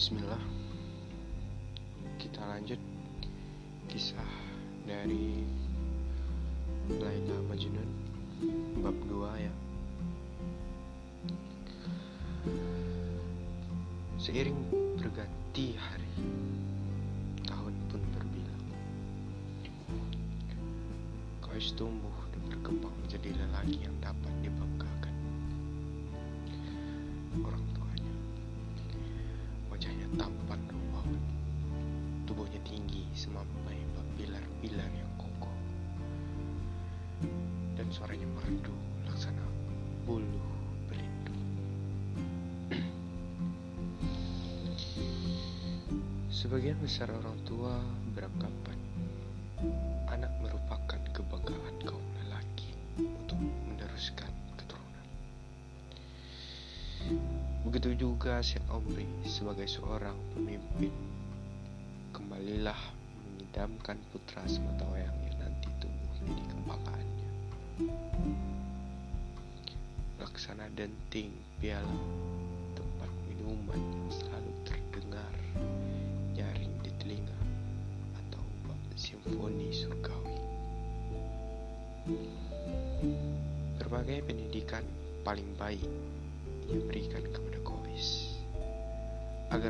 [0.00, 0.40] Bismillah.
[2.16, 2.80] Kita lanjut
[3.84, 4.32] Kisah
[4.88, 5.44] dari
[6.88, 7.90] Laila Majnun
[8.80, 9.52] Bab 2 ya.
[14.16, 14.56] Seiring
[14.96, 16.16] berganti hari
[17.44, 18.64] Tahun pun berbilang.
[21.44, 23.99] Kais tumbuh dan berkembang menjadi lelaki yang
[32.70, 35.56] tinggi semampai pilar-pilar yang kokoh.
[37.74, 38.70] Dan suaranya merdu
[39.08, 39.42] laksana
[40.06, 40.44] bulu
[40.86, 41.34] belindu
[46.30, 47.74] Sebagian besar orang tua
[48.14, 48.78] beranggapan
[50.12, 52.70] Anak merupakan kebanggaan kaum lelaki
[53.02, 55.06] Untuk meneruskan keturunan.
[57.66, 60.92] Begitu juga Syekh Omri sebagai seorang pemimpin
[62.40, 62.82] Kembalilah
[63.20, 67.28] mengidamkan putra sematawayang yang nanti tumbuh menjadi kebanggaannya
[70.16, 72.00] Laksana denting piala
[72.72, 75.34] tempat minuman yang selalu terdengar
[76.32, 77.36] nyaring di telinga
[78.16, 78.40] Atau
[78.96, 80.40] simfoni surgawi.
[83.76, 84.88] Berbagai pendidikan
[85.28, 85.84] paling baik
[86.72, 87.59] ia berikan kepada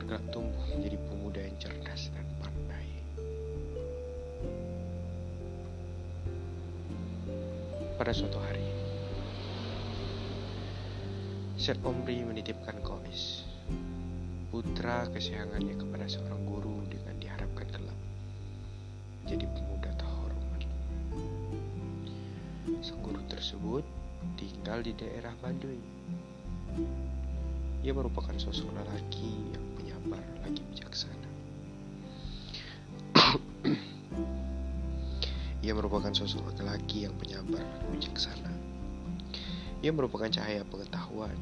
[0.06, 2.89] kelak tumbuh menjadi pemuda yang cerdas dan pandai.
[8.01, 8.65] Pada suatu hari,
[11.61, 13.45] Syed Omri menitipkan Kowis,
[14.48, 18.01] putra kesayangannya kepada seorang guru dengan diharapkan kelak
[19.25, 20.62] menjadi pemuda terhormat.
[22.81, 23.84] Sang guru tersebut
[24.37, 25.81] tinggal di daerah Baduy
[27.81, 29.69] ia merupakan sosok lelaki yang
[30.00, 31.28] penyabar lagi bijaksana.
[35.65, 38.49] Ia merupakan sosok lelaki yang penyabar lagi bijaksana.
[39.84, 41.37] Ia merupakan cahaya pengetahuan,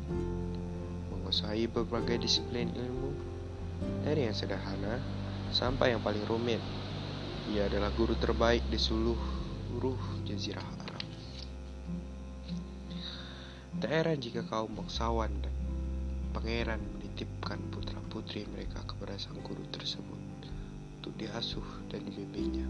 [1.15, 3.15] menguasai berbagai disiplin ilmu,
[4.03, 4.99] dari yang sederhana
[5.55, 6.59] sampai yang paling rumit.
[7.55, 11.03] Ia adalah guru terbaik di seluruh jazirah Arab.
[13.79, 15.55] Tak heran jika kaum bangsawan dan
[16.35, 17.63] pangeran menitipkan
[18.09, 20.17] putra-putri mereka kepada sang guru tersebut
[20.97, 22.65] untuk diasuh dan dibimbingnya.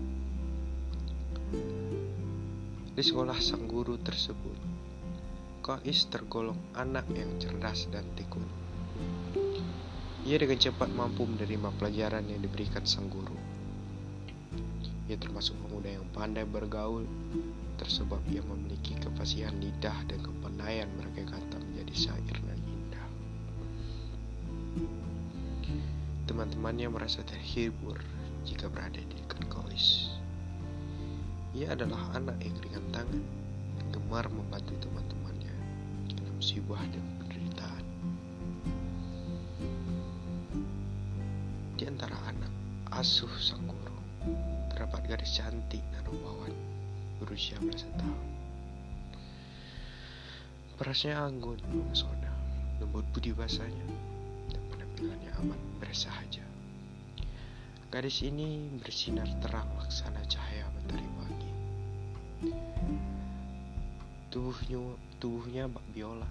[2.98, 4.58] Di sekolah sang guru tersebut,
[5.62, 8.42] Kais tergolong anak yang cerdas dan tekun.
[10.26, 13.38] Ia dengan cepat mampu menerima pelajaran yang diberikan sang guru.
[15.06, 17.06] Ia termasuk pemuda yang pandai bergaul,
[17.78, 22.57] tersebab ia memiliki kefasihan lidah dan kepandaian mereka kata menjadi syair dan
[26.28, 27.96] Teman-temannya merasa terhibur
[28.44, 30.12] jika berada di dekat Kois.
[31.56, 33.24] Ia adalah anak yang ringan tangan
[33.88, 35.54] gemar membantu teman-temannya
[36.12, 37.84] dalam musibah dan penderitaan.
[41.80, 42.52] Di antara anak
[42.92, 43.96] asuh sang guru
[44.68, 46.52] terdapat gadis cantik dan rupawan
[47.24, 48.28] berusia belasan tahun.
[50.76, 52.36] Perasnya anggun mempesona,
[52.84, 53.88] lembut budi bahasanya,
[54.52, 56.44] dan penampilannya amat bersahaja.
[57.88, 61.50] Gadis ini bersinar terang laksana cahaya mentari pagi.
[64.28, 66.28] Tubuhnya, tubuhnya bak biola,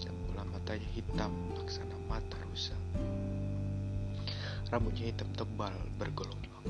[0.00, 2.72] dan bola matanya hitam laksana mata rusa.
[4.72, 6.64] Rambutnya hitam tebal bergelombang.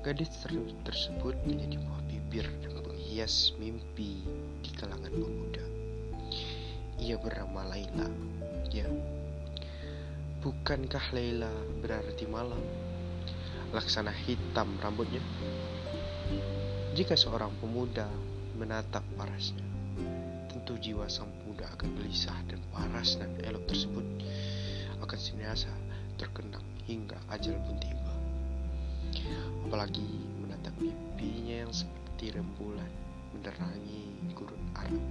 [0.00, 0.32] Gadis
[0.88, 4.24] tersebut menjadi buah bibir dan penghias mimpi
[4.64, 5.66] di kalangan pemuda.
[6.96, 8.08] Ia bernama Laila.
[8.72, 8.88] Ya,
[10.42, 11.50] bukankah Laila
[11.82, 12.60] berarti malam?
[13.74, 15.20] Laksana hitam rambutnya.
[16.96, 18.08] Jika seorang pemuda
[18.56, 19.64] menatap parasnya,
[20.50, 24.06] tentu jiwa sang pemuda akan gelisah dan paras dan elok tersebut
[25.04, 25.70] akan sinasa
[26.18, 27.98] terkenang hingga ajal pun tiba
[29.68, 30.04] apalagi
[30.40, 32.88] menatap pipinya yang seperti rembulan
[33.36, 35.04] menerangi gurun Arab.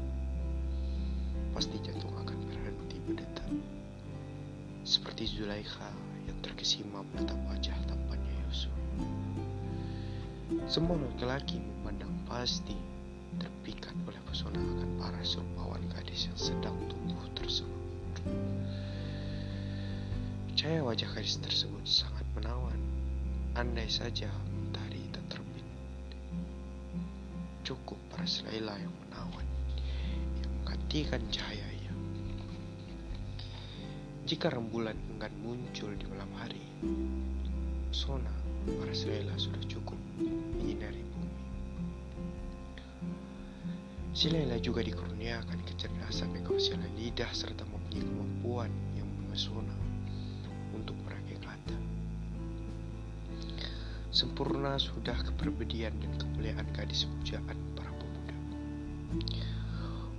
[1.53, 3.76] Pasti jantung akan berhenti berdetak.
[4.87, 5.91] Seperti Zulaikha
[6.31, 8.71] yang terkesima menatap wajah tampannya Yusuf.
[10.63, 12.71] Semua laki-laki memandang pasti
[13.35, 17.83] terpikat oleh pesona akan para rupawan gadis yang sedang tumbuh tersebut.
[20.55, 22.79] Cahaya wajah gadis tersebut sangat menawan
[23.59, 25.67] Andai saja mentari tak terbit
[27.67, 29.47] Cukup para Laila yang menawan
[30.39, 31.66] Yang menggantikan cahayanya
[34.27, 36.59] Jika rembulan enggan muncul di malam hari,
[37.87, 38.27] pesona
[38.67, 41.31] para Laila sudah cukup menyinari bumi.
[44.11, 49.71] Si Laila juga dikurniakan kecerdasan negosiasi lidah serta mempunyai kemampuan yang memesona
[50.75, 51.79] untuk meraih kata.
[54.11, 58.35] Sempurna sudah keperbedian dan kemuliaan gadis pujaan para pemuda.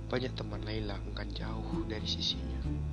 [0.09, 2.89] Banyak teman Laila enggan jauh dari sisinya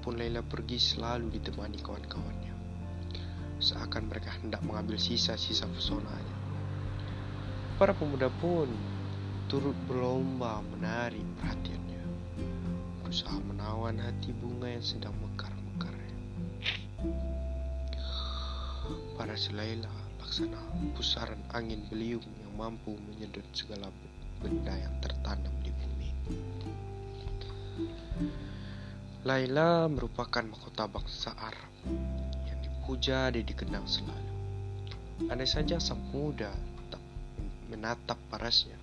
[0.00, 2.54] Ke mana pun Laila pergi selalu ditemani kawan-kawannya.
[3.60, 6.36] Seakan mereka hendak mengambil sisa-sisa pesonanya.
[7.76, 8.64] Para pemuda pun
[9.52, 12.00] turut berlomba menari perhatiannya.
[13.04, 15.92] Berusaha menawan hati bunga yang sedang mekar-mekar.
[19.20, 20.64] Para selaila laksana
[20.96, 23.92] pusaran angin beliung yang mampu menyedot segala
[24.40, 25.69] benda yang tertanam di
[29.20, 31.68] Laila merupakan mahkota bangsa Arab
[32.48, 34.32] yang dipuja dan dikenang selalu.
[35.28, 36.48] Andai saja sang muda
[36.88, 37.04] tak
[37.68, 38.80] menatap parasnya,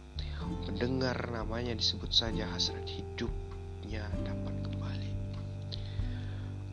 [0.69, 5.11] mendengar namanya disebut saja hasrat hidupnya dapat kembali.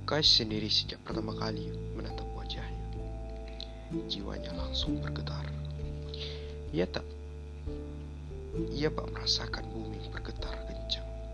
[0.05, 2.85] Kais sendiri sejak pertama kali menatap wajahnya,
[4.13, 5.49] jiwanya langsung bergetar.
[6.69, 7.09] Ia tak,
[8.77, 10.64] ia tak merasakan bumi bergetar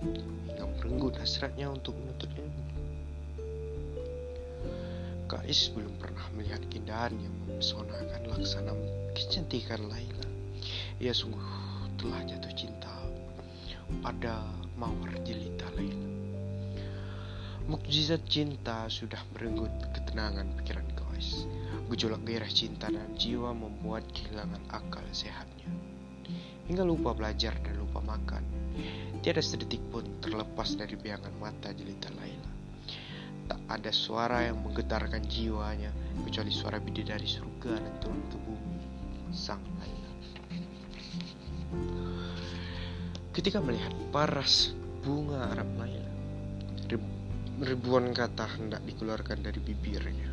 [0.01, 2.65] hingga merenggut hasratnya untuk menuntut ilmu.
[5.31, 8.75] Kais belum pernah melihat keindahan yang mempesonakan laksana
[9.15, 10.27] kecantikan Laila.
[10.99, 11.47] Ia sungguh
[12.01, 12.91] telah jatuh cinta
[14.03, 14.43] pada
[14.75, 16.09] mawar jelita Laila.
[17.71, 21.47] Mukjizat cinta sudah merenggut ketenangan pikiran Kais.
[21.93, 25.71] Gejolak gairah cinta dan jiwa membuat kehilangan akal sehatnya.
[26.67, 28.43] Hingga lupa belajar dan lupa makan
[29.21, 32.51] Tiada sedetik pun terlepas dari biangan mata jelita Laila.
[33.53, 35.93] Tak ada suara yang menggetarkan jiwanya
[36.25, 38.81] kecuali suara bidadari surga dan turun ke bumi
[39.29, 40.13] sang Laila.
[43.37, 44.73] Ketika melihat paras
[45.05, 46.11] bunga Arab Laila,
[47.61, 50.33] ribuan kata hendak dikeluarkan dari bibirnya.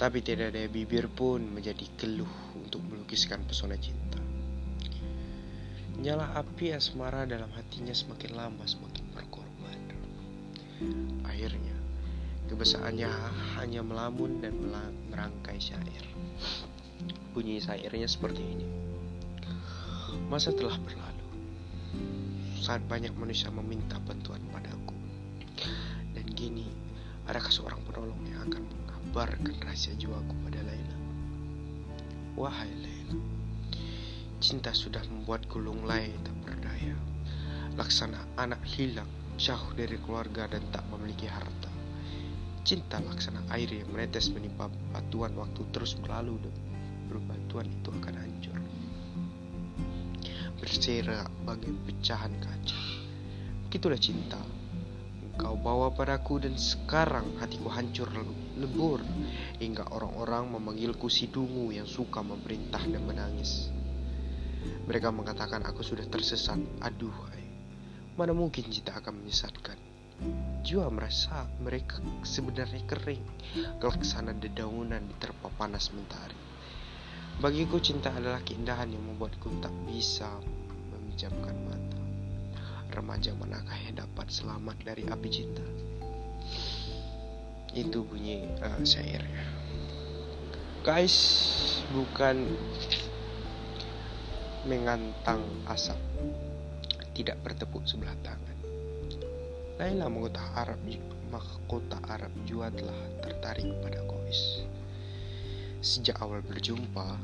[0.00, 4.09] Tapi tidak ada bibir pun menjadi keluh untuk melukiskan pesona cinta.
[6.00, 9.80] Nyala api asmara dalam hatinya semakin lama semakin berkorban.
[11.28, 11.76] Akhirnya,
[12.48, 13.04] kebesaannya
[13.60, 14.56] hanya melamun dan
[15.12, 16.04] merangkai syair.
[17.36, 18.64] Bunyi syairnya seperti ini.
[20.32, 21.26] Masa telah berlalu.
[22.64, 24.96] Saat banyak manusia meminta bantuan padaku.
[26.16, 26.64] Dan gini,
[27.28, 30.96] adakah seorang penolong yang akan mengabarkan rahasia jiwaku pada Laila?
[32.40, 33.20] Wahai Laila,
[34.40, 36.96] Cinta sudah membuat gulung lunglai tak berdaya.
[37.76, 39.04] Laksana anak hilang,
[39.36, 41.68] jauh dari keluarga dan tak memiliki harta.
[42.64, 46.56] Cinta laksana air yang menetes menimpa batuan waktu terus berlalu dan
[47.12, 48.56] berbatuan itu akan hancur.
[50.56, 52.80] Berserak bagi pecahan kaca.
[53.68, 54.40] Begitulah cinta.
[55.20, 58.08] Engkau bawa padaku dan sekarang hatiku hancur
[58.56, 59.04] lebur
[59.60, 63.68] hingga orang-orang memanggilku si dungu yang suka memerintah dan menangis.
[64.88, 66.58] Mereka mengatakan aku sudah tersesat.
[66.82, 67.14] Aduh,
[68.20, 69.78] mana mungkin cinta akan menyesatkan.
[70.60, 73.24] Jiwa merasa mereka sebenarnya kering,
[73.80, 76.36] kelaksana dedaunan di terpa panas mentari.
[77.40, 80.28] Bagiku cinta adalah keindahan yang membuatku tak bisa
[80.92, 82.00] memejamkan mata.
[82.92, 85.64] Remaja manakah yang dapat selamat dari api cinta?
[87.72, 89.46] Itu bunyi uh, syairnya.
[90.84, 91.16] Guys,
[91.96, 92.44] bukan
[94.68, 95.40] mengantang
[95.72, 95.96] asap,
[97.16, 98.56] tidak bertepuk sebelah tangan.
[99.80, 100.76] Laila mahkota Arab
[101.32, 104.60] mahkota Arab jua telah tertarik pada Kois.
[105.80, 107.16] Sejak awal berjumpa,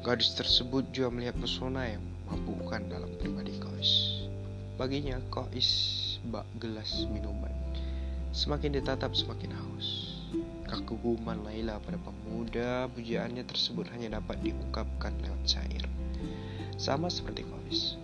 [0.00, 4.24] gadis tersebut juga melihat pesona yang memabukkan dalam pribadi Kois.
[4.80, 5.68] Baginya, Kois
[6.32, 7.52] bak gelas minuman.
[8.32, 10.16] Semakin ditatap, semakin haus.
[10.64, 15.84] Kekuguman Laila pada pemuda pujaannya tersebut hanya dapat diungkapkan lewat syair
[16.80, 18.00] sama seperti komis.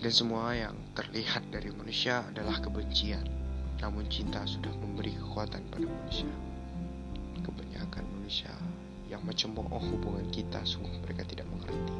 [0.00, 3.28] Dan semua yang terlihat dari manusia adalah kebencian,
[3.84, 6.32] namun cinta sudah memberi kekuatan pada manusia.
[7.44, 8.52] Kebanyakan manusia
[9.12, 11.92] yang mencemooh hubungan kita sungguh mereka tidak mengerti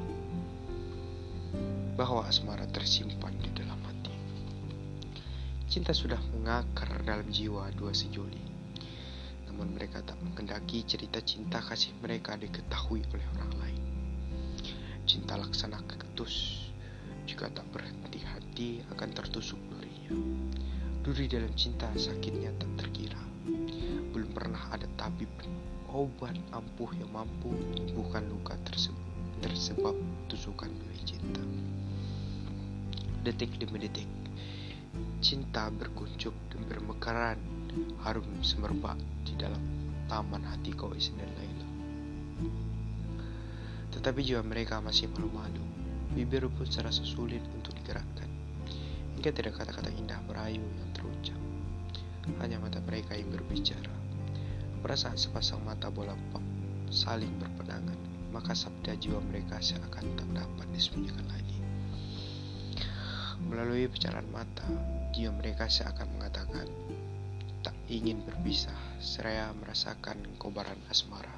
[1.94, 4.16] bahwa asmara tersimpan di dalam hati.
[5.70, 8.42] Cinta sudah mengakar dalam jiwa dua sejoli.
[9.46, 13.63] Namun mereka tak mengendaki cerita cinta kasih mereka diketahui oleh orang lain.
[15.14, 16.66] Cinta laksana ketus
[17.22, 20.50] Jika tak berhenti hati akan tertusuk duri dunia.
[21.06, 23.22] Duri dalam cinta sakitnya tak terkira.
[24.10, 25.30] Belum pernah ada tabib
[25.86, 29.06] obat ampuh yang mampu menyembuhkan luka tersebut
[29.38, 29.94] tersebab
[30.26, 31.46] tusukan duri cinta.
[33.22, 34.10] Detik demi detik,
[35.22, 37.38] cinta berkuncup dan bermekaran
[38.02, 39.62] harum semerbak di dalam
[40.10, 41.43] taman hati Kois dan Laila.
[43.94, 45.62] Tetapi jiwa mereka masih malu-malu.
[46.14, 48.26] Bibir pun serasa sulit untuk digerakkan.
[49.14, 51.38] Hingga tidak kata-kata indah berayu yang terucap.
[52.42, 53.94] Hanya mata mereka yang berbicara.
[54.82, 56.18] Perasaan sepasang mata bola
[56.90, 57.96] saling berpedangan.
[58.34, 61.58] Maka sabda jiwa mereka seakan tak dapat disembunyikan lagi.
[63.46, 64.66] Melalui pecahan mata,
[65.14, 66.66] jiwa mereka seakan mengatakan
[67.62, 71.32] tak ingin berpisah, seraya merasakan kobaran asmara.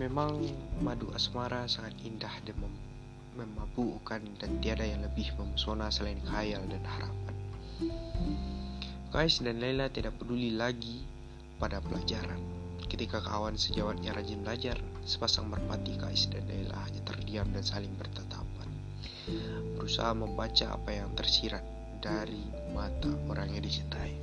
[0.00, 0.40] Memang
[0.80, 2.72] madu asmara sangat indah dan mem
[3.36, 7.36] memabukkan dan tiada yang lebih memesona selain khayal dan harapan.
[9.12, 11.04] Kais dan Laila tidak peduli lagi
[11.60, 12.40] pada pelajaran.
[12.88, 18.68] Ketika kawan sejawatnya rajin belajar, sepasang merpati Kais dan Laila hanya terdiam dan saling bertatapan.
[19.76, 21.62] Berusaha membaca apa yang tersirat
[22.00, 22.40] dari
[22.72, 24.16] mata orang yang dicintai.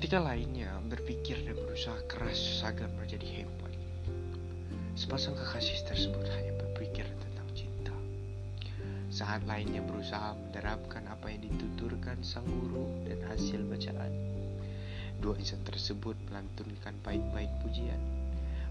[0.00, 3.68] Ketika lainnya berpikir dan berusaha keras agar menjadi hebat.
[4.96, 7.92] Sepasang kekasih tersebut hanya berpikir tentang cinta.
[9.12, 14.08] Saat lainnya berusaha menerapkan apa yang dituturkan sang guru dan hasil bacaan.
[15.20, 18.00] Dua insan tersebut melantunkan baik-baik pujian.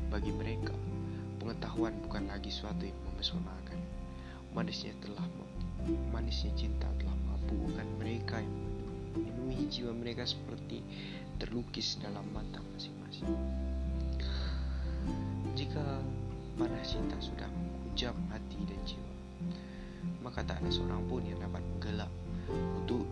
[0.09, 0.73] Bagi mereka,
[1.37, 3.77] pengetahuan bukan lagi suatu yang memesonakan.
[4.57, 5.29] Manisnya telah
[6.09, 7.13] manisnya cinta telah
[7.53, 8.68] bukan mereka yang
[9.49, 10.85] memenuhi jiwa mereka seperti
[11.41, 13.33] terlukis dalam mata masing-masing.
[15.57, 16.05] Jika
[16.53, 19.13] panas cinta sudah menghujam hati dan jiwa,
[20.21, 22.13] maka tak ada seorang pun yang dapat menggelap
[22.77, 23.09] untuk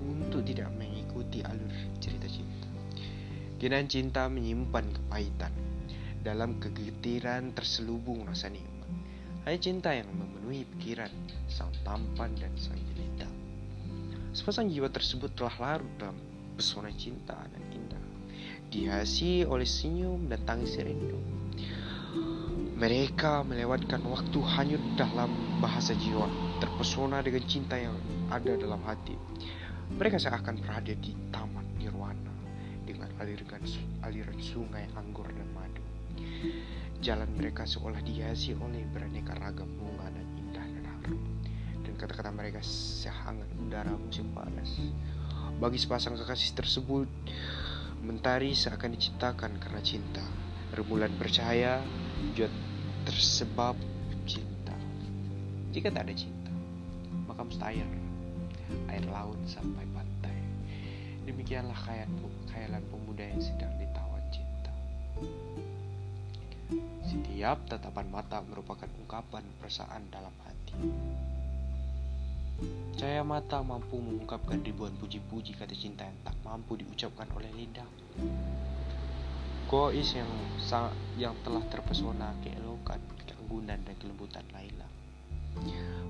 [0.00, 2.68] untuk tidak mengikuti alur cerita cinta.
[3.60, 5.52] Kenan cinta menyimpan kepahitan
[6.24, 8.88] dalam kegetiran terselubung rasa nikmat.
[9.44, 11.12] Hanya cinta yang memenuhi pikiran
[11.52, 13.05] sang tampan dan sang jelita.
[14.36, 16.12] Sepasang jiwa tersebut telah larut dalam
[16.60, 18.04] pesona cinta dan indah,
[18.68, 21.16] dihiasi oleh senyum dan tangis rindu.
[22.76, 25.32] Mereka melewatkan waktu hanyut dalam
[25.64, 26.28] bahasa jiwa,
[26.60, 27.96] terpesona dengan cinta yang
[28.28, 29.16] ada dalam hati.
[29.96, 32.36] Mereka seakan berada di taman nirwana
[32.84, 33.64] dengan aliran,
[34.04, 35.80] aliran sungai anggur dan madu.
[37.00, 40.05] Jalan mereka seolah dihiasi oleh beraneka ragam bunga
[41.96, 44.68] kata-kata mereka sehangat udara musim panas.
[45.56, 47.08] Bagi sepasang kekasih tersebut,
[48.04, 50.20] mentari seakan diciptakan karena cinta.
[50.76, 51.80] Rembulan bercahaya
[52.36, 52.52] juga
[53.08, 53.74] tersebab
[54.28, 54.76] cinta.
[55.72, 56.52] Jika tak ada cinta,
[57.24, 57.88] maka mustahil
[58.92, 60.36] air laut sampai pantai.
[61.24, 61.78] Demikianlah
[62.52, 64.72] khayalan pemuda yang sedang ditawan cinta.
[67.06, 70.76] Setiap tatapan mata merupakan ungkapan perasaan dalam hati.
[72.96, 77.84] Cahaya mata mampu mengungkapkan ribuan puji-puji kata cinta yang tak mampu diucapkan oleh lidah.
[79.68, 80.32] Gois yang
[81.20, 82.96] yang telah terpesona keelokan,
[83.28, 84.88] keanggunan dan kelembutan Laila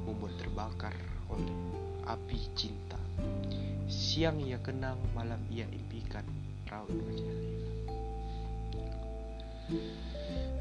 [0.07, 0.95] membuat terbakar
[1.27, 1.51] oleh
[2.07, 2.99] api cinta.
[3.91, 6.23] Siang ia kenang, malam ia impikan
[6.71, 7.75] raut wajah Laila.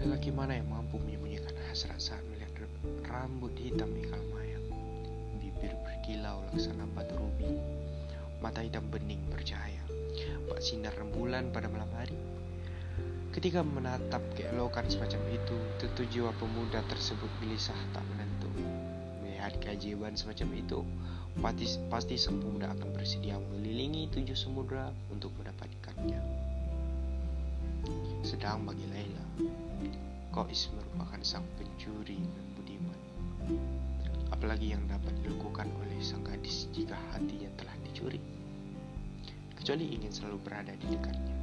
[0.01, 2.49] Lelaki mana yang mampu menyembunyikan hasrat saat melihat
[3.05, 4.44] rambut hitam ikal mayang?
[5.55, 7.47] Bibir berkilau laksana batu rubi,
[8.43, 9.79] mata hitam bening bercahaya,
[10.51, 12.19] bak sinar rembulan pada malam hari.
[13.31, 18.51] Ketika menatap keelokan semacam itu, tentu jiwa pemuda tersebut gelisah tak menentu.
[19.23, 20.79] Melihat keajaiban semacam itu,
[21.39, 26.19] pasti, pasti sang pemuda akan bersedia mengelilingi tujuh samudra untuk mendapatkannya.
[28.27, 29.25] Sedang bagi Laila,
[30.35, 32.19] Kois merupakan sang pencuri
[34.35, 38.19] apalagi yang dapat dilakukan oleh sang gadis jika hatinya telah dicuri,
[39.55, 41.35] kecuali ingin selalu berada di dekatnya.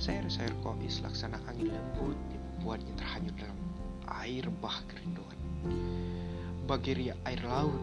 [0.00, 3.58] Sayur-sayur kois laksana angin lembut yang membuatnya terhanyut dalam
[4.24, 5.38] air bah kerinduan.
[6.64, 7.80] Bageri air laut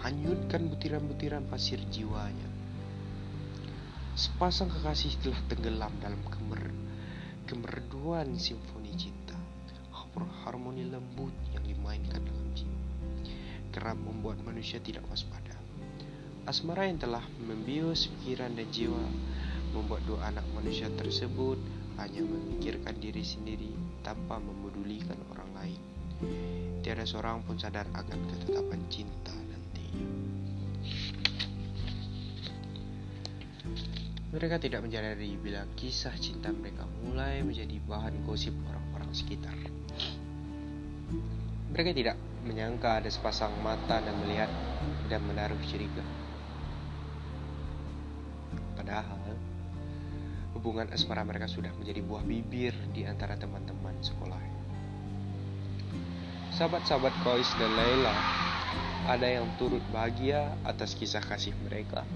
[0.00, 2.48] hanyutkan butiran-butiran pasir jiwanya.
[4.16, 6.72] Sepasang kekasih telah tenggelam dalam kemer
[7.44, 9.36] kemerduan simfoni cinta,
[10.44, 11.32] harmoni lembut
[13.74, 15.58] kerap membuat manusia tidak waspada.
[16.46, 19.02] Asmara yang telah membius pikiran dan jiwa
[19.74, 21.58] membuat dua anak manusia tersebut
[21.98, 23.74] hanya memikirkan diri sendiri
[24.06, 25.80] tanpa memedulikan orang lain.
[26.86, 30.06] Tiada seorang pun sadar akan ketetapan cinta nantinya.
[34.30, 39.58] Mereka tidak menyadari bila kisah cinta mereka mulai menjadi bahan gosip orang-orang sekitar.
[41.74, 42.14] Mereka tidak
[42.44, 44.52] menyangka ada sepasang mata dan melihat
[45.08, 46.04] dan menaruh curiga.
[48.76, 49.20] Padahal
[50.54, 54.40] hubungan asmara mereka sudah menjadi buah bibir di antara teman-teman sekolah.
[56.54, 58.14] Sahabat-sahabat Kois dan Laila
[59.10, 62.06] ada yang turut bahagia atas kisah kasih mereka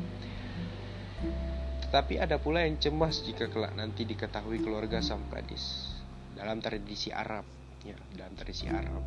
[1.88, 5.96] tetapi ada pula yang cemas jika kelak nanti diketahui keluarga sang gadis.
[6.36, 7.48] Dalam tradisi Arab,
[7.80, 9.00] ya, dalam tradisi Arab,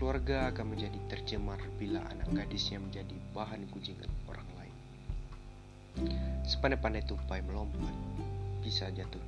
[0.00, 4.76] keluarga akan menjadi tercemar bila anak gadisnya menjadi bahan kunjungan orang lain.
[6.48, 7.92] Sepandai-pandai tupai melompat,
[8.64, 9.20] bisa jatuh.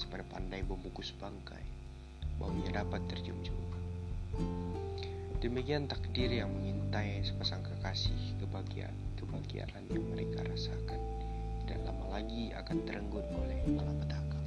[0.00, 1.60] Sepandai-pandai membungkus bangkai,
[2.40, 3.76] baunya dapat tercium juga.
[5.44, 11.00] Demikian takdir yang mengintai sepasang kekasih kebahagiaan kebahagiaan yang mereka rasakan
[11.60, 14.40] tidak lama lagi akan terenggut oleh malapetaka.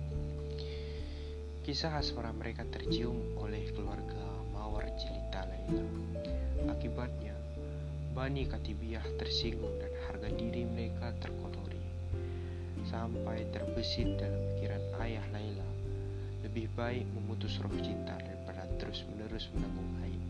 [1.61, 4.34] Kisah asmara mereka tercium oleh keluarga
[4.95, 5.85] Jelita Laila.
[6.71, 7.35] Akibatnya,
[8.15, 11.83] Bani Katibiyah tersinggung dan harga diri mereka terkotori.
[12.87, 15.67] Sampai terbesit dalam pikiran ayah Laila,
[16.47, 20.23] lebih baik memutus roh cinta daripada terus-menerus menanggung aib.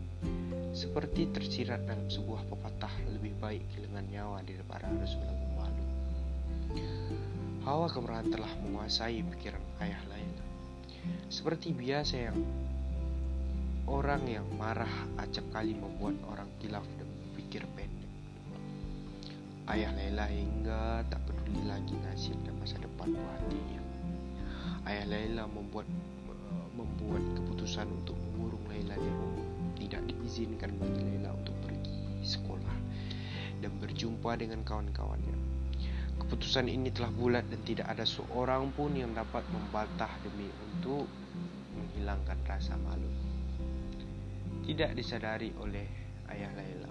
[0.74, 5.84] Seperti tersirat dalam sebuah pepatah lebih baik kehilangan nyawa daripada harus menanggung malu.
[7.62, 10.30] Hawa kemarahan telah menguasai pikiran ayah lain.
[11.30, 12.38] Seperti biasa yang
[13.86, 18.10] orang yang marah acap kali membuat orang kilaf dan berpikir pendek.
[19.66, 23.82] Ayah Laila hingga tak peduli lagi nasib dan masa depan buah hatinya.
[24.86, 25.86] Ayah Laila membuat
[26.74, 29.46] membuat keputusan untuk mengurung Laila di rumah.
[29.78, 32.76] Tidak diizinkan bagi Laila untuk pergi sekolah
[33.62, 35.34] dan berjumpa dengan kawan-kawannya.
[36.26, 41.06] Keputusan ini telah bulat dan tidak ada seorang pun yang dapat membantah demi untuk
[41.76, 43.35] menghilangkan rasa malu.
[44.66, 45.86] Tidak disadari oleh
[46.34, 46.90] ayah Laila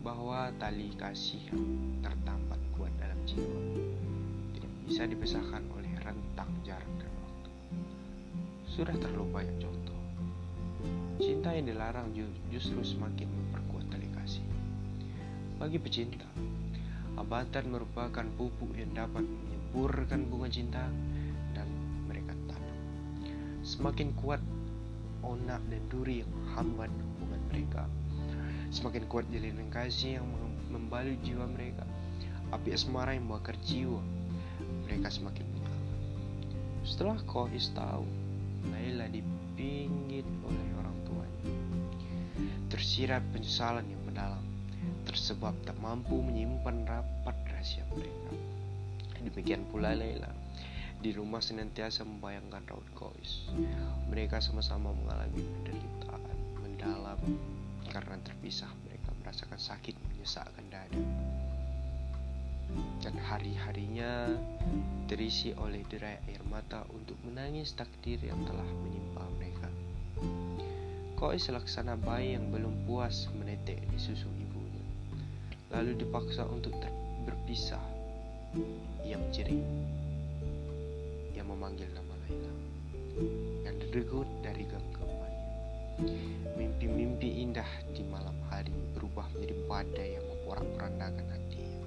[0.00, 1.60] bahwa tali kasih yang
[2.00, 3.60] tertambat kuat dalam jiwa
[4.56, 7.50] tidak bisa dipisahkan oleh rentang jarak dan waktu.
[8.64, 10.00] Sudah terlalu banyak contoh.
[11.20, 12.16] Cinta yang dilarang
[12.48, 14.44] justru semakin memperkuat tali kasih.
[15.60, 16.24] Bagi pecinta,
[17.20, 20.88] abatan merupakan pupuk yang dapat menyemburkan bunga cinta
[21.52, 21.68] dan
[22.08, 22.78] mereka tanam.
[23.60, 24.40] Semakin kuat
[25.24, 27.82] onak dan duri yang menghambat hubungan mereka,
[28.70, 30.26] semakin kuat jalinan kasih yang
[30.70, 31.84] membalut jiwa mereka.
[32.50, 34.02] Api asmara yang membakar jiwa
[34.86, 35.94] mereka semakin menyala.
[36.82, 38.02] Setelah Kois tahu,
[38.74, 41.52] Laila dipinggit oleh orang tuanya.
[42.72, 44.44] Tersirat penyesalan yang mendalam
[45.06, 48.34] tersebab tak mampu menyimpan rapat rahasia mereka.
[49.20, 50.32] Demikian pula Laila.
[51.00, 53.48] Di rumah senantiasa membayangkan Raut Kois.
[54.12, 57.16] Mereka sama-sama mengalami penderitaan mendalam
[57.88, 58.68] karena terpisah.
[58.84, 61.00] Mereka merasakan sakit menyesakkan dada.
[63.00, 64.28] Dan hari-harinya
[65.08, 69.72] terisi oleh derai air mata untuk menangis takdir yang telah menimpa mereka.
[71.16, 74.84] Kois laksana bayi yang belum puas menetek di susu ibunya.
[75.72, 76.76] Lalu dipaksa untuk
[77.24, 77.80] berpisah.
[79.00, 79.64] Ia menjerit.
[81.60, 82.52] Memanggil nama Laila.
[83.68, 85.44] Dan degut dari genggamannya.
[86.56, 91.84] Mimpi-mimpi indah di malam hari berubah menjadi badai yang memporak-porandakan hatinya.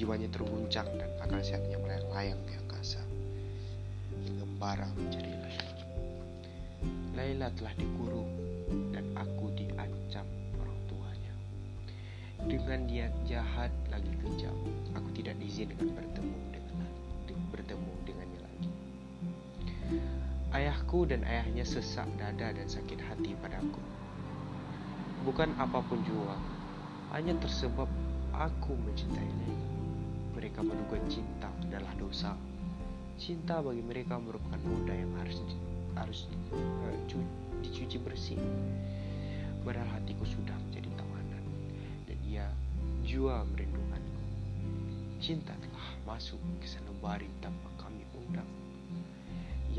[0.00, 3.04] Jiwanya terguncang dan akal sehatnya melayang-layang di angkasa.
[4.24, 5.76] Gembara menjadi Laila.
[7.12, 8.32] Laila telah dikurung
[8.88, 10.24] dan aku diancam
[10.56, 11.34] orang tuanya.
[12.48, 14.56] Dengan dia jahat lagi kejam,
[14.96, 16.88] aku tidak diizinkan bertemu dengan
[17.52, 18.45] bertemu dengannya.
[20.54, 23.82] Ayahku dan ayahnya sesak dada dan sakit hati padaku.
[25.26, 26.38] Bukan apa pun jua,
[27.10, 27.90] hanya tersebab
[28.30, 29.66] aku mencintai Laila.
[30.38, 32.38] Mereka menduga cinta adalah dosa.
[33.18, 35.42] Cinta bagi mereka merupakan noda yang harus
[35.98, 36.94] harus uh,
[37.66, 38.38] dicuci bersih.
[39.66, 41.44] Padahal hatiku sudah menjadi tawanan
[42.06, 42.46] dan ia
[43.02, 44.22] jua merindukanku.
[45.18, 47.75] Cinta telah masuk ke sanubari undang.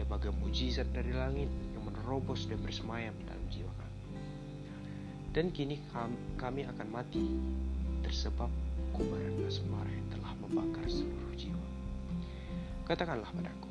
[0.08, 4.00] Ia bagai mujizat dari langit yang menerobos dan bersemayam dalam jiwa kami.
[5.36, 5.84] Dan kini
[6.39, 7.28] kami akan mati
[8.08, 8.48] tersebab
[8.96, 11.67] kobaran asmara yang telah membakar seluruh jiwa.
[12.88, 13.67] Katakanlah padaku,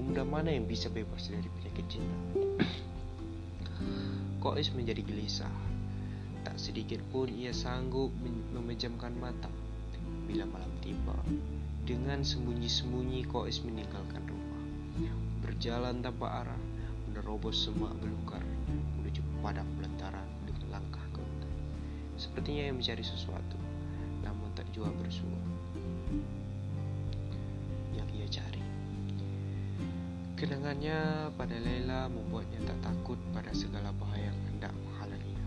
[0.00, 2.16] pemuda mana yang bisa bebas dari penyakit cinta?
[4.40, 5.52] Kois menjadi gelisah.
[6.40, 8.08] Tak sedikit pun ia sanggup
[8.56, 9.52] memejamkan mata
[10.24, 11.20] bila malam tiba.
[11.84, 14.64] Dengan sembunyi-sembunyi Kois meninggalkan rumah.
[15.40, 16.62] Berjalan tanpa arah,
[17.08, 18.44] menerobos semak belukar
[19.00, 21.52] menuju padang belantara dengan langkah gemetar.
[22.20, 23.58] Sepertinya ia mencari sesuatu,
[24.20, 25.40] namun tak jua bersua.
[27.96, 28.62] Yang ia cari.
[30.36, 35.46] Kenangannya pada Lela membuatnya tak takut pada segala bahaya yang hendak menghalanginya.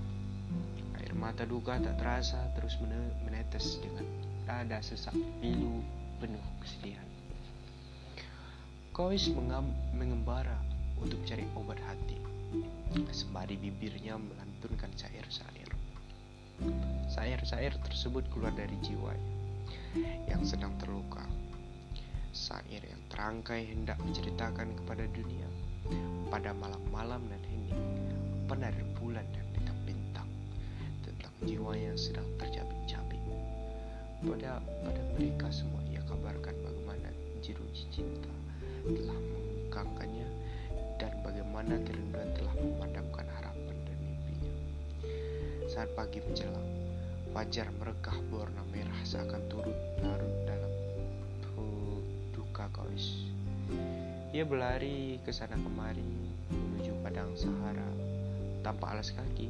[1.02, 2.78] Air mata duka tak terasa terus
[3.26, 4.06] menetes dengan
[4.46, 5.82] dada sesak pilu
[6.22, 7.13] penuh kesedihan.
[8.94, 9.26] Kois
[9.98, 10.54] mengembara
[11.02, 12.14] untuk mencari obat hati.
[13.10, 15.66] Sembari bibirnya melantunkan syair-syair.
[17.10, 19.34] Syair-syair tersebut keluar dari jiwanya
[20.30, 21.26] yang sedang terluka.
[22.38, 25.50] Syair yang terangkai hendak menceritakan kepada dunia
[26.30, 27.82] pada malam-malam dan hening,
[28.46, 30.30] penar bulan dan bintang-bintang
[31.02, 33.26] tentang jiwa yang sedang tercabik-cabik.
[34.22, 37.10] Pada pada mereka semua ia kabarkan bagaimana
[37.42, 38.43] jeruji cinta
[38.84, 40.28] telah mengkangkannya
[41.00, 44.52] dan bagaimana kerinduan telah memadamkan harapan dan mimpinya.
[45.72, 46.70] Saat pagi menjelang,
[47.32, 50.74] fajar merekah berwarna merah seakan turut larut dalam
[52.54, 53.26] duka kois.
[54.30, 56.06] Ia berlari ke sana kemari
[56.54, 57.90] menuju padang Sahara
[58.62, 59.50] tanpa alas kaki.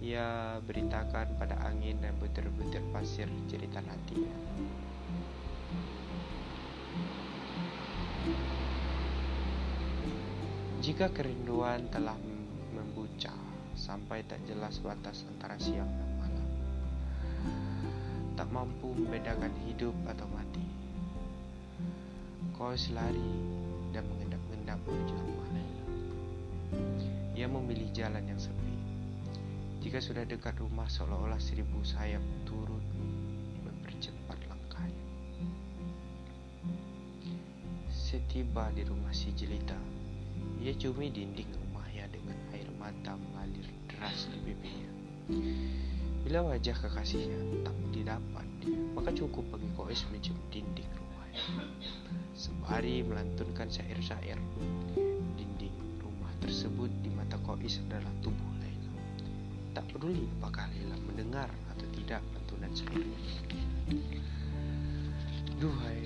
[0.00, 4.32] Ia beritakan pada angin dan butir-butir pasir cerita hatinya.
[10.86, 12.14] Jika kerinduan telah
[12.70, 13.34] membuca
[13.74, 16.48] sampai tak jelas batas antara siang dan malam,
[18.38, 20.62] tak mampu membedakan hidup atau mati,
[22.54, 23.34] kau selari
[23.90, 25.86] dan mengendap-endap menuju rumah Laila.
[27.34, 28.74] Ia memilih jalan yang sepi.
[29.82, 32.86] Jika sudah dekat rumah, seolah-olah seribu sayap turut
[33.66, 35.06] mempercepat langkahnya.
[37.90, 39.95] Setiba di rumah si jelita,
[40.66, 44.90] ia cumi dinding rumahnya dengan air mata mengalir deras di pipinya.
[46.26, 48.42] Bila wajah kekasihnya tak didapat,
[48.98, 51.70] maka cukup bagi Kois mencium dinding rumahnya.
[52.34, 54.42] Sembari melantunkan syair-syair,
[55.38, 58.90] dinding rumah tersebut di mata Kois adalah tubuh Laila.
[59.70, 61.46] Tak peduli apakah Laila mendengar
[61.78, 63.20] atau tidak lantunan syairnya.
[65.62, 66.05] Duhai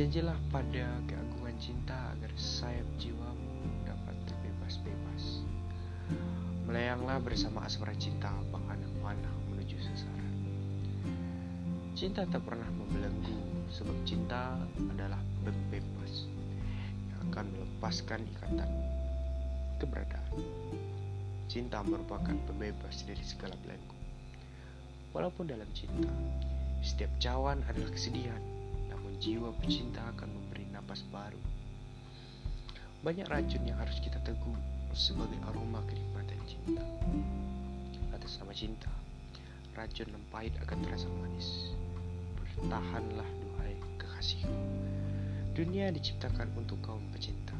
[0.00, 5.44] Berjanjilah pada keagungan cinta agar sayap jiwamu dapat terbebas-bebas.
[6.64, 10.34] Melayanglah bersama asmara cinta panah-panah menuju sasaran.
[11.92, 14.56] Cinta tak pernah membelenggu sebab cinta
[14.88, 16.32] adalah pembebas
[17.12, 18.72] yang akan melepaskan ikatan
[19.84, 20.40] keberadaan.
[21.44, 24.00] Cinta merupakan pembebas dari segala belenggu.
[25.12, 26.08] Walaupun dalam cinta,
[26.80, 28.49] setiap cawan adalah kesedihan
[29.20, 31.36] jiwa pecinta akan memberi napas baru.
[33.04, 34.56] Banyak racun yang harus kita teguh
[34.96, 36.80] sebagai aroma kenikmatan cinta.
[38.16, 38.88] Atas nama cinta,
[39.76, 41.76] racun dan pahit akan terasa manis.
[42.40, 44.56] Bertahanlah duhai kekasihku.
[45.52, 47.52] Dunia diciptakan untuk kaum pecinta.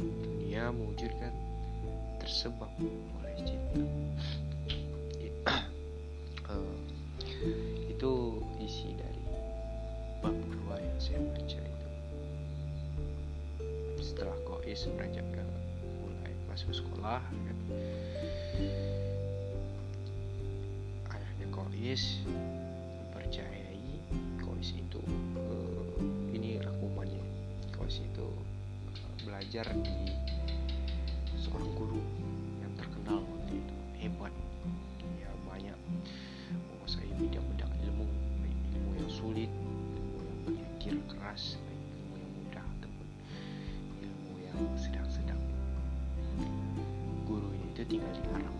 [0.00, 1.36] Dunia mewujudkan
[2.16, 2.72] tersebab
[3.20, 3.84] oleh cinta.
[14.74, 15.42] Kois beranjak ke
[16.02, 17.58] mulai masuk sekolah kan.
[21.14, 24.02] Ayahnya kois mempercayai
[24.42, 24.98] kois itu
[25.38, 25.94] uh,
[26.34, 27.22] ini rangkumannya
[27.78, 30.10] kois itu uh, belajar di
[31.38, 32.02] seorang guru
[32.58, 34.34] yang terkenal waktu itu hebat.
[35.22, 35.78] Ya banyak
[36.50, 38.10] menguasai bidang-bidang ilmu
[38.74, 39.50] ilmu yang sulit
[40.42, 41.62] berpikir keras
[47.84, 48.56] itu tinggal di Arab.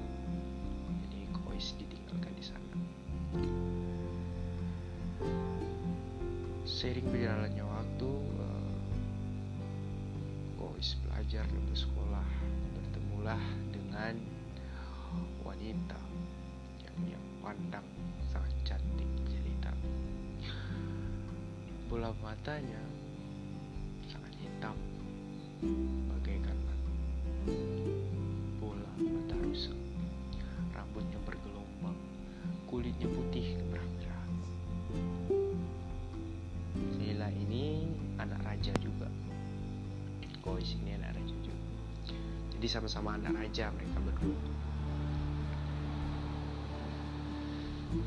[1.09, 2.77] Jadi Kois ditinggalkan di sana.
[6.69, 8.11] Sering berjalannya waktu
[10.61, 12.29] Kois belajar dan bersekolah
[12.77, 13.41] bertemulah
[13.73, 14.15] dengan
[15.41, 16.01] wanita
[16.85, 17.89] yang dia pandang
[18.29, 19.09] sangat cantik
[21.85, 22.81] bola matanya
[24.11, 24.75] sangat hitam
[26.11, 26.59] bagaikan
[32.85, 34.25] kulitnya putih kemerah-merah.
[37.01, 37.89] Sila ini
[38.21, 39.09] anak raja juga.
[40.45, 41.65] Kois ini anak raja juga.
[42.53, 44.41] Jadi sama-sama anak raja mereka berdua.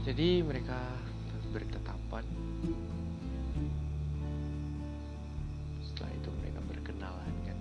[0.05, 0.77] Jadi mereka
[1.49, 2.25] bertetapan.
[5.89, 7.57] Setelah itu mereka berkenalan kan.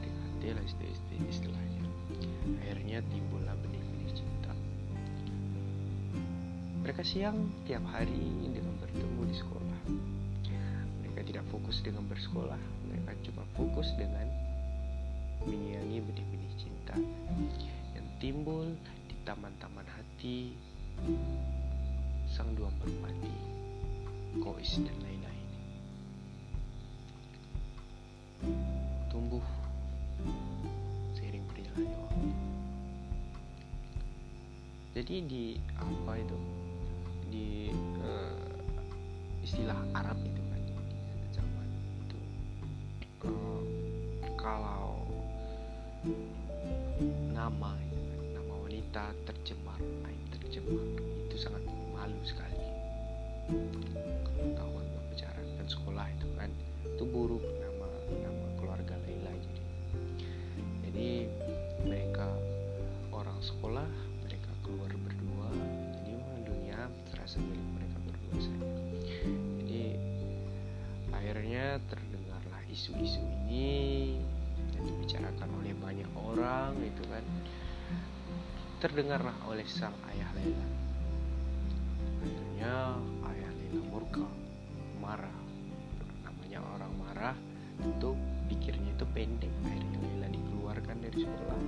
[0.00, 1.84] Digantilah istilah-istilahnya.
[2.64, 3.43] Akhirnya timbul
[6.94, 8.22] mereka siang tiap hari
[8.54, 9.80] dengan bertemu di sekolah.
[11.02, 14.22] Mereka tidak fokus dengan bersekolah mereka cuma fokus dengan
[15.42, 16.94] menyiangi benih-benih cinta
[17.98, 18.70] yang timbul
[19.10, 20.54] di taman-taman hati
[22.30, 23.34] sang dua merpati
[24.38, 25.58] Kois dan Laila ini
[29.10, 29.42] tumbuh
[31.18, 32.28] seiring berjalannya waktu
[34.94, 36.38] jadi di apa itu
[37.34, 38.54] di uh,
[39.42, 40.62] istilah Arab itu kan
[41.34, 41.66] zaman
[42.06, 42.18] itu.
[43.26, 43.62] Uh,
[44.38, 45.02] kalau
[47.34, 47.74] nama
[48.30, 50.78] nama wanita tercemar aib tercemar
[51.26, 52.54] itu sangat malu sekali.
[54.38, 56.50] Ketahuan berbicara dan sekolah itu kan
[56.86, 57.42] itu buruk
[72.74, 74.18] isu-isu ini
[74.74, 77.22] yang dibicarakan oleh banyak orang itu kan.
[78.82, 80.68] Terdengarlah oleh sang ayah Laila.
[82.18, 82.74] Akhirnya
[83.30, 84.26] ayah Lila murka
[84.98, 85.38] marah.
[86.26, 87.36] Namanya orang marah
[87.78, 88.18] tentu
[88.50, 89.54] pikirnya itu pendek.
[89.62, 91.60] Akhirnya Lila dikeluarkan dari sekolah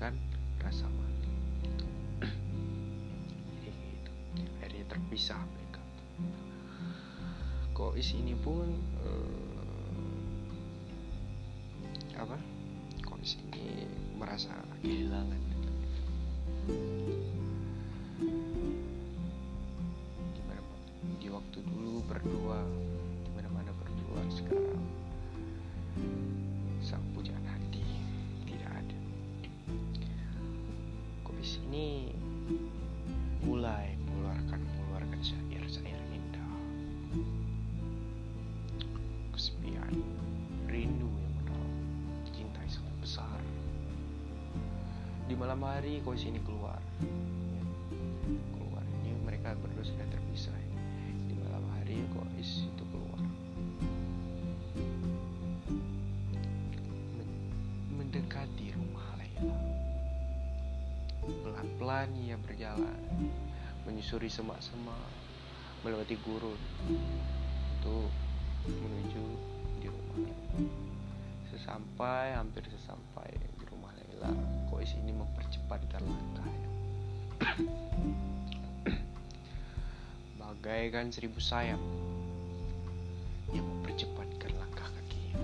[0.00, 0.16] mempertahankan
[0.64, 1.84] rasa malu jadi gitu.
[4.64, 5.84] Akhirnya terpisah mereka.
[7.76, 10.48] Kois ini pun uh,
[12.16, 12.40] apa?
[13.04, 13.84] Kondisi ini
[14.16, 14.48] merasa
[14.80, 15.49] kehilangan
[45.30, 46.82] di malam hari kau sini keluar.
[46.98, 47.62] Ya.
[48.58, 48.82] keluar.
[48.82, 50.58] Ini mereka berdua sudah terpisah
[51.30, 53.22] di malam hari kau is itu keluar.
[57.94, 59.58] Mendekati rumah Laila.
[61.46, 62.98] Pelan-pelan ia berjalan
[63.86, 65.14] menyusuri semak-semak
[65.86, 66.58] melewati gurun
[67.78, 68.10] untuk
[68.66, 69.24] menuju
[69.78, 70.26] di rumah
[71.54, 76.70] sesampai hampir sesampai di rumah Laila Kois ini mempercepatkan langkahnya
[80.40, 81.76] bagaikan seribu sayap
[83.52, 85.36] yang mempercepatkan langkah kakinya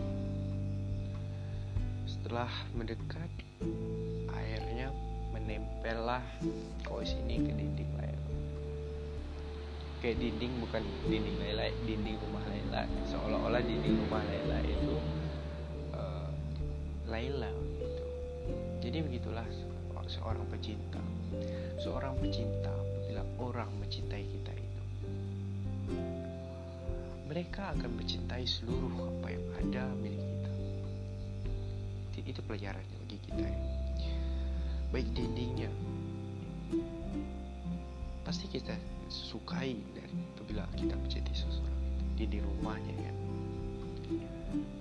[2.09, 3.29] setelah mendekat
[4.33, 4.89] airnya
[5.37, 6.25] menempellah
[6.89, 8.33] Kois ini ke dinding Laila
[10.01, 10.81] kayak dinding bukan
[11.13, 14.97] dinding Laila dinding rumah Laila seolah-olah dinding rumah Laila itu
[17.07, 17.86] Laila gitu.
[18.87, 19.43] Jadi begitulah
[20.07, 21.03] seorang pecinta.
[21.83, 24.83] Seorang pecinta apabila orang mencintai kita itu
[27.27, 30.51] mereka akan mencintai seluruh apa yang ada milik kita.
[32.31, 33.61] Itu pelajarannya bagi kita ya.
[34.95, 35.71] Baik dindingnya
[38.23, 38.75] pasti kita
[39.11, 41.79] sukai dari apabila kita mencintai seseorang
[42.19, 43.13] dinding rumahnya ya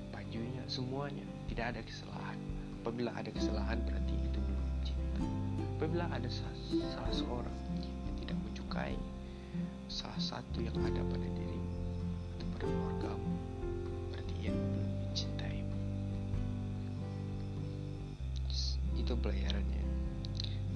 [0.10, 2.45] bajunya semuanya tidak ada kesalahan
[2.86, 5.26] apabila ada kesalahan berarti itu belum cinta
[5.74, 8.94] apabila ada salah seorang yang tidak menyukai
[9.90, 11.74] salah satu yang ada pada dirimu
[12.38, 13.34] atau pada keluargamu
[14.14, 15.78] berarti ia belum mencintaimu.
[19.02, 19.84] Itu pelayarannya.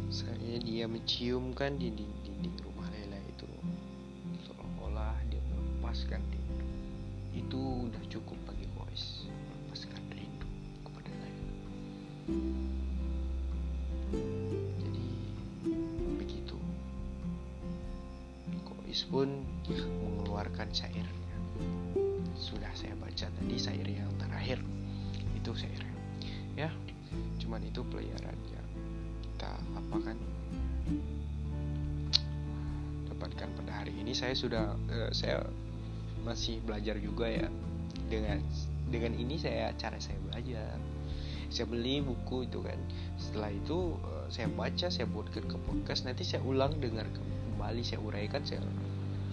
[0.10, 2.29] Saya dia menciumkan rumah
[14.80, 15.06] jadi
[16.18, 16.58] begitu.
[18.66, 19.30] Kois pun
[19.70, 21.38] mengeluarkan syairnya.
[22.40, 24.60] Sudah saya baca tadi syair yang terakhir.
[25.36, 25.90] Itu syairnya
[26.60, 26.70] ya
[27.40, 28.62] cuman itu pelajarannya
[29.24, 30.18] kita apa kan
[33.08, 34.12] dapatkan pada hari ini.
[34.12, 35.48] Saya sudah uh, saya
[36.28, 37.48] masih belajar juga ya.
[38.12, 38.44] Dengan
[38.92, 40.76] dengan ini saya cara saya belajar
[41.50, 42.78] saya beli buku itu kan.
[43.18, 46.06] Setelah itu uh, saya baca saya buatkan ke podcast.
[46.06, 48.64] Nanti saya ulang dengar kembali saya uraikan saya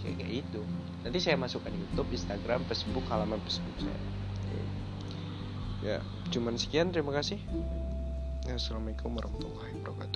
[0.02, 0.62] kayak kayak itu
[1.02, 4.00] nanti saya masukkan YouTube Instagram Facebook halaman Facebook saya.
[5.85, 5.98] Ya
[6.35, 6.90] cuman sekian.
[6.90, 7.38] Terima kasih.
[8.46, 10.15] Assalamualaikum warahmatullahi wabarakatuh